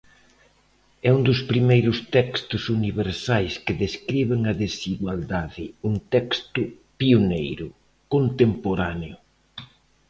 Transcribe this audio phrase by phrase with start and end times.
[1.07, 6.59] É un dos primeiros textos universais que describen a desigualdade; un texto
[6.99, 7.67] pioneiro,
[8.13, 9.17] contemporáneo.